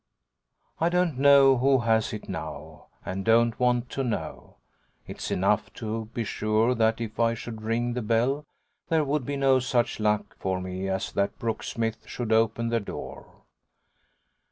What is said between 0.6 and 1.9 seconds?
I don't know who